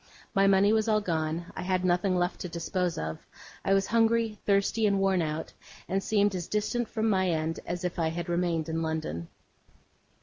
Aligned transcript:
My 0.33 0.47
money 0.47 0.73
was 0.73 0.87
all 0.87 0.99
gone, 0.99 1.45
I 1.55 1.61
had 1.61 1.85
nothing 1.85 2.15
left 2.15 2.39
to 2.41 2.49
dispose 2.49 2.97
of; 2.97 3.19
I 3.63 3.75
was 3.75 3.85
hungry, 3.85 4.39
thirsty, 4.47 4.87
and 4.87 4.97
worn 4.97 5.21
out; 5.21 5.53
and 5.87 6.01
seemed 6.03 6.33
as 6.33 6.47
distant 6.47 6.89
from 6.89 7.07
my 7.07 7.29
end 7.29 7.59
as 7.67 7.83
if 7.83 7.99
I 7.99 8.07
had 8.07 8.27
remained 8.27 8.67
in 8.67 8.81
London. 8.81 9.27